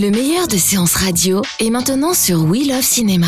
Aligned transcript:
Le 0.00 0.10
meilleur 0.10 0.48
de 0.48 0.56
séances 0.56 0.94
radio 0.94 1.42
est 1.58 1.68
maintenant 1.68 2.14
sur 2.14 2.44
We 2.44 2.66
Love 2.66 2.80
Cinéma. 2.80 3.26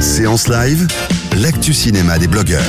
Séance 0.00 0.46
live, 0.46 0.86
l'actu 1.42 1.72
cinéma 1.72 2.20
des 2.20 2.28
blogueurs. 2.28 2.62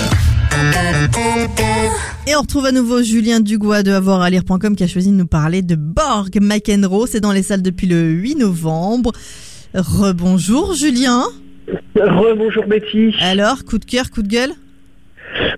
Et 2.25 2.35
on 2.35 2.41
retrouve 2.41 2.65
à 2.65 2.71
nouveau 2.71 3.03
Julien 3.03 3.39
Dugois 3.39 3.83
de 3.83 3.91
avoiralire.com 3.91 4.75
qui 4.75 4.83
a 4.83 4.87
choisi 4.87 5.11
de 5.11 5.15
nous 5.15 5.27
parler 5.27 5.61
de 5.61 5.75
Borg 5.75 6.31
McEnroe. 6.41 7.05
C'est 7.05 7.21
dans 7.21 7.31
les 7.31 7.43
salles 7.43 7.61
depuis 7.61 7.85
le 7.85 8.01
8 8.01 8.37
novembre. 8.37 9.11
Rebonjour 9.75 10.73
Julien. 10.73 11.21
Rebonjour 11.95 12.65
Betty. 12.65 13.13
Alors, 13.21 13.63
coup 13.63 13.77
de 13.77 13.85
cœur, 13.85 14.09
coup 14.09 14.23
de 14.23 14.27
gueule? 14.27 14.53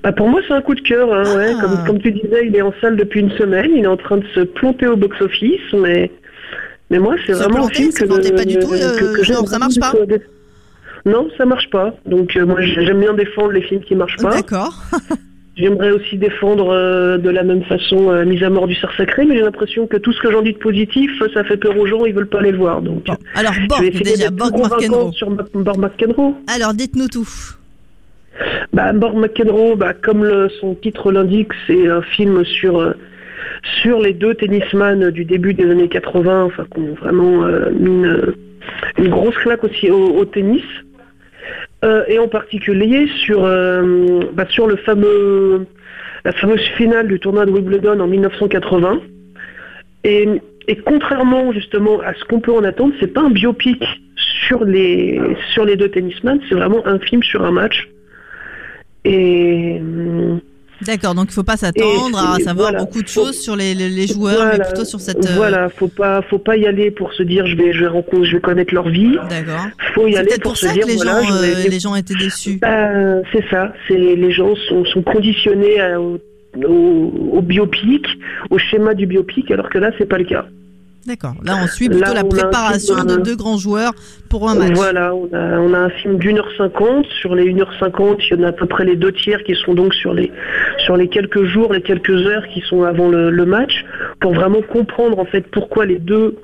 Bah 0.04 0.12
pour 0.12 0.28
moi 0.28 0.42
c'est 0.48 0.54
un 0.54 0.62
coup 0.62 0.76
de 0.76 0.82
cœur, 0.82 1.14
hein, 1.14 1.36
ouais. 1.36 1.54
Ah. 1.58 1.62
comme, 1.62 1.86
comme 1.86 2.00
tu 2.00 2.12
disais, 2.12 2.48
il 2.48 2.56
est 2.56 2.62
en 2.62 2.74
salle 2.82 2.96
depuis 2.96 3.20
une 3.22 3.32
semaine, 3.32 3.72
il 3.76 3.84
est 3.84 3.88
en 3.88 3.98
train 3.98 4.18
de 4.18 4.26
se 4.34 4.42
planter 4.42 4.88
au 4.88 4.96
box-office, 4.96 5.74
mais, 5.74 6.12
mais 6.90 7.00
moi 7.00 7.16
c'est 7.26 7.34
vraiment 7.34 7.56
planter, 7.56 7.74
un 7.74 7.76
film 7.76 7.94
que, 7.94 8.06
planter 8.06 8.32
pas 8.32 8.46
du 8.46 8.60
tout, 8.60 8.74
euh, 8.74 8.98
que, 8.98 9.18
que 9.18 9.24
j'aime 9.24 9.38
non, 9.38 9.46
ça 9.46 9.60
marche 9.60 9.80
pas 9.80 9.94
Non, 11.06 11.28
ça 11.38 11.46
marche 11.46 11.70
pas. 11.70 11.94
Donc 12.06 12.36
euh, 12.36 12.46
moi 12.46 12.62
j'aime 12.62 13.00
bien 13.00 13.14
défendre 13.14 13.52
les 13.52 13.62
films 13.62 13.82
qui 13.82 13.96
marchent 13.96 14.18
pas. 14.18 14.32
D'accord. 14.32 14.84
J'aimerais 15.60 15.92
aussi 15.92 16.18
défendre 16.18 16.70
euh, 16.70 17.18
de 17.18 17.30
la 17.30 17.44
même 17.44 17.64
façon 17.66 18.10
euh, 18.10 18.24
Mise 18.24 18.44
à 18.44 18.50
mort 18.50 18.66
du 18.66 18.76
cerf 18.76 18.96
sacré, 18.96 19.26
mais 19.26 19.36
j'ai 19.36 19.42
l'impression 19.42 19.88
que 19.88 19.98
tout 19.98 20.14
ce 20.14 20.22
que 20.22 20.32
j'en 20.32 20.42
dis 20.42 20.54
de 20.54 20.58
positif, 20.58 21.12
ça 21.34 21.44
fait 21.44 21.58
peur 21.58 21.78
aux 21.78 21.86
gens, 21.86 22.06
ils 22.06 22.14
veulent 22.14 22.30
pas 22.30 22.40
aller 22.40 22.52
le 22.52 22.58
voir. 22.58 22.82
Donc 22.82 23.06
Bon, 23.06 23.18
alors 23.36 23.52
Borg 23.68 23.92
déjà, 23.92 24.30
Borg 24.30 24.56
McEnroe. 24.58 25.12
sur 25.12 25.30
Borg 25.30 25.78
McEnroe. 25.78 26.34
Alors, 26.48 26.74
dites-nous 26.74 27.10
tout. 27.10 27.28
Bah, 28.72 28.94
Borg 28.94 29.16
bah, 29.78 29.94
comme 29.94 30.50
son 30.62 30.76
titre 30.76 31.12
l'indique, 31.12 31.52
c'est 31.66 31.88
un 31.88 32.04
film 32.04 32.46
sur, 32.46 32.80
euh, 32.80 32.94
sur 33.82 34.00
les 34.00 34.14
deux 34.14 34.36
tennisman 34.36 35.10
du 35.10 35.26
début 35.26 35.56
des 35.56 35.70
années 35.70 35.90
80, 35.90 36.44
enfin, 36.44 36.66
qui 36.74 36.80
ont 36.80 36.94
vraiment 36.94 37.46
euh, 37.46 37.72
mis 37.72 38.06
une, 38.98 39.10
grosse 39.10 39.36
claque 39.38 39.64
aussi 39.64 39.90
au, 39.90 40.24
tennis. 40.26 40.64
Euh, 41.84 42.04
et 42.08 42.20
en 42.20 42.28
particulier 42.28 43.08
sur, 43.26 43.42
bah, 44.34 44.46
sur 44.50 44.68
la 44.68 44.78
fameuse 44.78 45.66
finale 46.78 47.08
du 47.08 47.20
tournoi 47.20 47.46
de 47.46 47.52
Wimbledon 47.52 48.00
en 48.00 48.08
1980. 48.08 49.00
Et, 50.04 50.28
et 50.68 50.76
contrairement 50.76 51.52
justement 51.54 52.00
à 52.02 52.14
ce 52.14 52.24
qu'on 52.26 52.40
peut 52.40 52.54
en 52.54 52.64
attendre, 52.64 52.94
c'est 53.00 53.14
pas 53.14 53.22
un 53.22 53.32
biopic 53.32 53.84
sur 54.48 54.64
les, 54.64 55.20
sur 55.54 55.66
les 55.66 55.76
deux 55.76 55.90
tennisman, 55.90 56.40
c'est 56.48 56.56
vraiment 56.56 56.86
un 56.86 57.00
film 57.00 57.24
sur 57.24 57.44
un 57.44 57.52
match. 57.52 57.88
Et 59.06 59.82
D'accord, 60.82 61.14
donc 61.14 61.26
il 61.30 61.34
faut 61.34 61.44
pas 61.44 61.58
s'attendre 61.58 62.18
à 62.18 62.38
savoir 62.40 62.70
voilà, 62.70 62.80
beaucoup 62.86 63.02
de 63.04 63.10
faut- 63.10 63.26
choses 63.26 63.38
sur 63.38 63.58
les, 63.58 63.76
les- 63.76 63.90
les 63.90 64.08
joueurs, 64.08 64.54
mais 64.58 64.64
plutôt 64.64 64.86
sur 64.86 65.02
cette... 65.02 65.26
euh, 65.26 65.36
Voilà, 65.36 65.68
faut 65.68 65.90
pas, 65.90 66.22
faut 66.22 66.38
pas 66.40 66.56
y 66.56 66.66
aller 66.66 66.90
pour 66.90 67.12
se 67.14 67.22
dire 67.22 67.46
je 67.48 67.58
vais, 67.58 67.74
je 67.74 67.82
vais 67.82 67.88
rencontrer, 67.88 68.26
je 68.26 68.36
vais 68.38 68.42
connaître 68.42 68.74
leur 68.74 68.88
vie. 68.88 69.18
D'accord. 69.30 69.66
Faut 69.94 70.08
y 70.08 70.14
C'est 70.14 70.20
aller 70.20 70.28
peut-être 70.30 70.42
pour, 70.42 70.52
pour 70.52 70.58
se 70.58 70.68
ça 70.68 70.74
dire 70.74 70.84
que 70.86 70.92
les, 70.92 70.96
voilà, 70.96 71.22
gens, 71.22 71.42
vais- 71.42 71.66
euh, 71.66 71.70
les 71.70 71.80
gens 71.82 71.96
étaient 71.96 72.14
déçus. 72.16 72.60
Bah, 72.62 72.92
c'est 73.34 73.44
ça. 73.50 73.74
C'est 73.90 73.98
les 73.98 74.32
gens 74.32 74.56
sont, 74.70 74.86
sont 74.86 75.02
conditionnés 75.02 75.82
à- 75.82 76.00
au, 76.00 76.18
au- 76.66 77.30
au 77.34 77.42
biopic, 77.42 78.06
au 78.50 78.58
schéma 78.58 78.94
du 78.94 79.06
biopic, 79.06 79.52
alors 79.52 79.70
que 79.70 79.80
là 79.80 79.92
c'est 79.98 80.08
pas 80.08 80.18
le 80.18 80.24
cas. 80.24 80.46
D'accord. 81.10 81.34
Là, 81.44 81.56
on 81.64 81.66
suit 81.66 81.90
plutôt 81.90 82.14
Là, 82.14 82.14
la 82.14 82.24
préparation 82.24 82.94
film, 82.94 83.08
de 83.08 83.14
euh, 83.14 83.24
deux 83.24 83.36
grands 83.36 83.58
joueurs 83.58 83.94
pour 84.30 84.48
un 84.48 84.54
match. 84.54 84.74
Voilà, 84.76 85.16
on 85.16 85.26
a, 85.34 85.58
on 85.58 85.74
a 85.74 85.80
un 85.80 85.90
film 85.90 86.20
d'une 86.20 86.38
heure 86.38 86.52
cinquante. 86.56 87.08
Sur 87.20 87.34
les 87.34 87.52
1h50, 87.52 88.18
il 88.20 88.38
y 88.38 88.40
en 88.40 88.44
a 88.44 88.50
à 88.50 88.52
peu 88.52 88.68
près 88.68 88.86
les 88.86 88.96
deux 88.96 89.12
tiers 89.12 89.44
qui 89.44 89.56
sont 89.56 89.74
donc 89.74 89.96
sur 89.96 90.14
les, 90.14 90.32
sur 90.86 90.98
les 90.98 91.08
quelques 91.08 91.46
jours, 91.46 91.74
les 91.74 91.82
quelques 91.82 92.12
heures 92.28 92.48
qui 92.54 92.62
sont 92.62 92.84
avant 92.84 93.10
le, 93.10 93.32
le 93.32 93.46
match, 93.48 93.86
pour 94.20 94.36
vraiment 94.36 94.62
comprendre 94.62 95.18
en 95.18 95.26
fait 95.26 95.48
pourquoi 95.50 95.88
les 95.88 95.98
deux, 95.98 96.38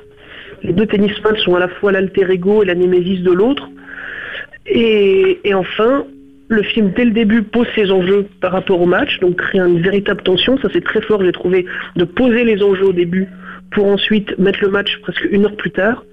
les 0.64 0.74
deux 0.74 0.88
tennisman 0.88 1.38
sont 1.38 1.54
à 1.54 1.60
la 1.60 1.68
fois 1.68 1.92
l'alter 1.92 2.26
ego 2.32 2.64
et 2.64 2.66
la 2.66 2.74
némésis 2.74 3.22
de 3.22 3.32
l'autre. 3.32 3.70
Et, 4.66 5.42
et 5.44 5.54
enfin, 5.54 6.06
le 6.48 6.64
film 6.64 6.92
dès 6.96 7.06
le 7.06 7.12
début 7.12 7.44
pose 7.44 7.68
ses 7.76 7.92
enjeux 7.92 8.26
par 8.42 8.52
rapport 8.52 8.82
au 8.82 8.88
match, 8.88 9.20
donc 9.20 9.36
crée 9.36 9.60
une 9.60 9.80
véritable 9.80 10.24
tension. 10.24 10.58
Ça 10.58 10.70
c'est 10.74 10.84
très 10.84 11.02
fort, 11.02 11.24
j'ai 11.24 11.32
trouvé, 11.32 11.68
de 11.96 12.04
poser 12.04 12.44
les 12.44 12.64
enjeux 12.64 12.88
au 12.88 12.94
début 12.94 13.28
pour 13.76 13.88
ensuite 13.88 14.40
mettre 14.40 14.60
le 14.62 14.70
match 14.70 14.98
presque 15.02 15.28
une 15.30 15.46
heure 15.46 15.56
plus 15.58 15.72
tard. 15.72 16.04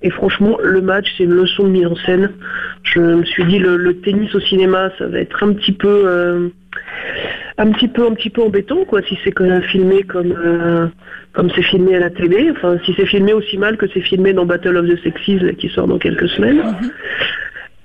Et 0.00 0.10
franchement, 0.10 0.56
le 0.62 0.80
match, 0.80 1.06
c'est 1.16 1.24
une 1.24 1.34
leçon 1.34 1.64
de 1.64 1.70
mise 1.70 1.86
en 1.86 1.96
scène. 1.96 2.30
Je 2.84 3.00
me 3.00 3.24
suis 3.24 3.44
dit, 3.44 3.58
le, 3.58 3.76
le 3.76 4.00
tennis 4.00 4.32
au 4.36 4.40
cinéma, 4.40 4.92
ça 4.96 5.08
va 5.08 5.18
être 5.18 5.42
un 5.42 5.52
petit 5.52 5.72
peu, 5.72 6.02
euh, 6.06 6.48
un 7.58 7.72
petit 7.72 7.88
peu, 7.88 8.06
un 8.06 8.14
petit 8.14 8.30
peu 8.30 8.42
embêtant, 8.42 8.84
quoi, 8.84 9.02
si 9.02 9.18
c'est 9.24 9.34
filmé 9.62 10.04
comme, 10.04 10.32
euh, 10.32 10.86
comme 11.32 11.50
c'est 11.50 11.62
filmé 11.62 11.96
à 11.96 11.98
la 11.98 12.10
télé. 12.10 12.52
Enfin, 12.52 12.78
si 12.84 12.94
c'est 12.96 13.06
filmé 13.06 13.32
aussi 13.32 13.58
mal 13.58 13.76
que 13.76 13.86
c'est 13.92 14.00
filmé 14.00 14.32
dans 14.32 14.46
Battle 14.46 14.76
of 14.76 14.86
the 14.86 15.02
Sexes, 15.02 15.56
qui 15.58 15.68
sort 15.70 15.88
dans 15.88 15.98
quelques 15.98 16.28
semaines. 16.28 16.62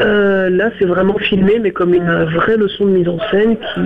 Euh, 0.03 0.51
là, 0.51 0.69
c'est 0.77 0.85
vraiment 0.85 1.17
filmé, 1.17 1.57
mais 1.59 1.71
comme 1.71 1.95
une 1.95 2.25
vraie 2.25 2.57
leçon 2.57 2.85
de 2.85 2.91
mise 2.91 3.09
en 3.09 3.17
scène 3.31 3.57
qui, 3.57 3.81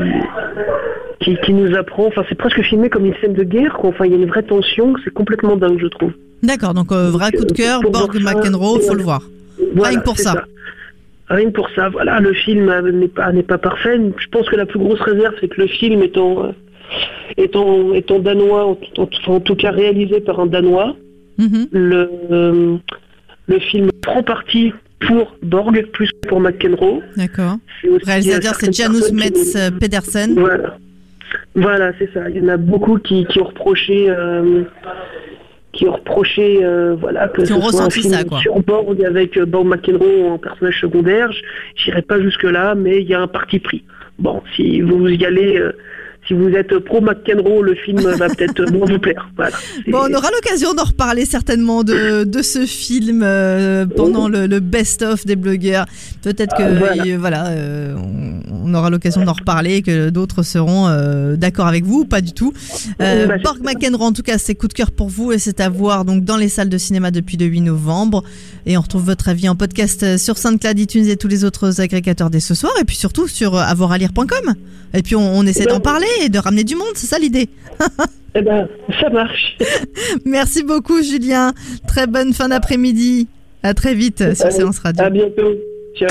qui, 1.20 1.36
qui 1.44 1.54
nous 1.54 1.76
apprend. 1.76 2.08
Enfin, 2.08 2.24
c'est 2.30 2.36
presque 2.38 2.62
filmé 2.62 2.90
comme 2.90 3.06
une 3.06 3.16
scène 3.22 3.34
de 3.34 3.44
guerre. 3.44 3.74
Quoi. 3.74 3.90
Enfin, 3.90 4.06
il 4.06 4.12
y 4.12 4.16
a 4.16 4.18
une 4.18 4.28
vraie 4.28 4.44
tension. 4.44 4.94
C'est 5.04 5.14
complètement 5.14 5.56
dingue, 5.56 5.80
je 5.82 5.88
trouve. 5.88 6.12
D'accord, 6.44 6.74
donc 6.74 6.92
euh, 6.92 7.10
vrai 7.10 7.32
coup 7.32 7.46
de 7.46 7.54
cœur, 7.54 7.82
Borg 7.82 8.16
McEnroe, 8.22 8.80
faut 8.82 8.94
le 8.94 9.02
voir. 9.04 9.22
Voilà, 9.74 9.90
Rien 9.90 10.00
que 10.00 10.04
pour 10.06 10.18
ça. 10.20 10.44
Rien 11.30 11.46
que 11.46 11.56
pour 11.56 11.70
ça. 11.76 11.90
Voilà, 11.90 12.20
le 12.20 12.34
film 12.34 12.70
euh, 12.70 12.92
n'est 12.92 13.08
pas 13.08 13.32
n'est 13.32 13.42
pas 13.44 13.58
parfait. 13.58 14.00
Je 14.18 14.28
pense 14.30 14.48
que 14.48 14.56
la 14.56 14.66
plus 14.68 14.80
grosse 14.80 15.02
réserve, 15.02 15.34
c'est 15.42 15.48
que 15.48 15.60
le 15.60 15.68
film 15.68 16.04
étant 16.04 16.46
euh, 16.46 16.52
étant 17.38 17.94
étant 17.94 18.20
danois, 18.20 18.66
en, 18.66 18.78
en- 18.98 19.34
en 19.34 19.40
tout 19.40 19.56
cas 19.56 19.72
réalisé 19.72 20.20
par 20.22 20.40
un 20.40 20.46
danois, 20.46 20.96
Mhm. 21.40 21.68
le 21.72 22.10
euh, 22.32 22.78
le 23.48 23.60
film 23.60 23.90
prend 24.02 24.24
parti 24.24 24.74
pour 25.00 25.36
Borg 25.44 25.86
plus 25.94 26.10
que 26.10 26.28
pour 26.30 26.40
McEnroe. 26.40 27.02
D'accord. 27.16 27.58
Aussi, 27.90 28.06
Réalisateur, 28.06 28.54
euh, 28.54 28.58
c'est 28.60 28.74
Janus 28.74 29.12
Metz 29.12 29.56
euh, 29.56 29.70
Pedersen. 29.72 30.34
Voilà. 30.38 30.78
Voilà, 31.58 31.92
c'est 32.00 32.10
ça. 32.14 32.30
Il 32.30 32.38
y 32.38 32.42
en 32.42 32.48
a 32.50 32.58
beaucoup 32.58 32.98
qui, 33.00 33.26
qui 33.26 33.40
ont 33.42 33.46
reproché, 33.46 34.06
euh, 34.10 34.64
qui 35.74 35.88
ont 35.90 35.94
reproché, 35.94 36.64
euh, 36.64 36.96
voilà, 37.00 37.28
que 37.28 37.42
Qui 37.42 37.48
ce 37.48 37.54
ont 37.54 37.62
soit 37.70 37.84
un 37.84 37.90
film 37.90 38.14
ça, 38.14 38.24
quoi. 38.24 38.40
sur 38.40 38.60
Borg 38.62 39.04
avec 39.04 39.36
euh, 39.38 39.46
Bob 39.46 39.68
McEnroe 39.68 40.30
en 40.30 40.38
personnage 40.38 40.80
secondaire. 40.80 41.32
Je- 41.32 41.42
J'irai 41.84 42.02
pas 42.04 42.20
jusque 42.22 42.44
là, 42.44 42.76
mais 42.76 43.02
il 43.02 43.08
y 43.10 43.14
a 43.14 43.22
un 43.22 43.28
parti 43.28 43.60
pris. 43.60 43.84
Bon, 44.20 44.42
si 44.56 44.82
vous 44.82 45.08
y 45.10 45.26
allez, 45.26 45.58
euh, 45.60 45.74
si 46.28 46.34
vous 46.34 46.50
êtes 46.50 46.78
pro 46.80 47.02
McEnroe, 47.02 47.62
le 47.64 47.76
film 47.76 48.00
va 48.02 48.28
peut-être 48.36 48.72
moins 48.72 48.86
vous 48.88 49.00
plaire. 49.00 49.30
Voilà. 49.38 49.56
Bon, 49.88 50.00
on 50.10 50.14
aura 50.14 50.30
l'occasion 50.32 50.74
d'en 50.74 50.84
reparler 50.84 51.26
certainement 51.26 51.84
de, 51.84 52.24
de 52.26 52.42
ce 52.42 52.66
film 52.66 53.22
euh, 53.24 53.86
pendant 53.86 54.28
le, 54.28 54.46
le 54.48 54.60
best-of 54.60 55.26
des 55.26 55.36
blogueurs. 55.36 55.86
Peut-être 56.22 56.56
que 56.58 56.78
Voilà. 56.78 57.04
euh, 57.06 57.18
voilà, 57.18 57.48
euh, 57.48 57.96
on, 57.96 58.70
on 58.70 58.74
aura 58.74 58.90
l'occasion 58.90 59.24
d'en 59.24 59.34
reparler 59.34 59.76
et 59.76 59.82
que 59.82 60.10
d'autres 60.10 60.44
seront 60.44 60.88
d'accord 61.36 61.68
avec 61.68 61.86
vous 61.86 62.02
ou 62.02 62.06
pas 62.06 62.22
du 62.22 62.34
tout. 62.34 62.54
Euh, 63.02 63.26
Bah, 63.28 63.36
Borg 63.44 63.60
McEnroe, 63.64 64.04
en 64.06 64.12
tout 64.14 64.24
cas, 64.24 64.38
c'est 64.38 64.56
coup 64.56 64.68
de 64.68 64.74
cœur 64.74 64.92
pour 64.92 65.08
vous 65.10 65.32
et 65.32 65.40
c'est 65.40 65.60
à 65.62 65.70
voir 65.70 66.04
donc 66.06 66.24
dans 66.26 66.38
les 66.38 66.50
salles 66.50 66.70
de 66.70 66.78
cinéma 66.78 67.12
depuis 67.12 67.38
le 67.38 67.46
8 67.46 67.62
novembre. 67.62 68.24
Et 68.66 68.78
on 68.78 68.82
retrouve 68.82 69.06
votre 69.06 69.30
avis 69.30 69.48
en 69.48 69.56
podcast 69.56 70.18
sur 70.18 70.38
SoundCloud, 70.38 70.78
iTunes 70.80 71.08
et 71.08 71.16
tous 71.16 71.28
les 71.30 71.46
autres 71.46 71.80
agrégateurs 71.80 72.30
dès 72.30 72.42
ce 72.42 72.54
soir. 72.54 72.74
Et 72.82 72.84
puis 72.84 72.98
surtout 72.98 73.28
sur 73.28 73.56
avoiralire.com. 73.56 74.56
Et 74.94 75.02
puis 75.04 75.16
on, 75.16 75.38
on 75.38 75.46
essaie 75.46 75.66
Ben, 75.66 75.76
d'en 75.76 75.80
parler 75.80 76.08
et 76.22 76.30
de 76.30 76.40
ramener 76.40 76.64
du 76.64 76.76
monde, 76.76 76.94
c'est 76.96 77.08
ça 77.08 77.20
l'idée. 77.20 77.50
Eh 78.36 78.42
ben, 78.44 78.68
ça 79.02 79.10
marche. 79.10 79.58
Merci 80.26 80.62
beaucoup, 80.62 81.02
Julien. 81.02 81.54
Très 81.88 82.06
bonne 82.06 82.34
fin 82.36 82.50
d'après-midi. 82.50 83.28
À 83.64 83.74
très 83.74 83.96
vite 83.96 84.36
sur 84.36 84.46
Allez, 84.46 84.56
Séance 84.56 84.78
Radio. 84.78 85.04
À 85.04 85.10
bientôt. 85.10 85.56
Ciao. 85.98 86.08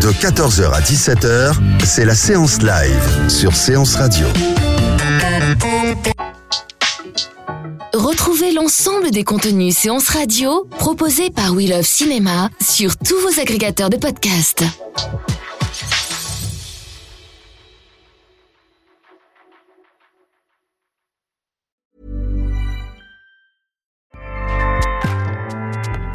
De 0.00 0.08
14h 0.08 0.72
à 0.72 0.80
17h, 0.80 1.54
c'est 1.84 2.04
la 2.04 2.16
séance 2.16 2.60
live 2.60 3.28
sur 3.28 3.54
Séance 3.54 3.94
Radio. 3.94 4.26
Retrouvez 7.94 8.52
l'ensemble 8.52 9.12
des 9.12 9.22
contenus 9.22 9.76
séances 9.76 10.08
radio 10.08 10.66
proposés 10.70 11.30
par 11.30 11.52
We 11.52 11.68
Love 11.70 11.86
Cinéma 11.86 12.50
sur 12.60 12.96
tous 12.96 13.18
vos 13.20 13.40
agrégateurs 13.40 13.90
de 13.90 13.96
podcasts. 13.96 14.64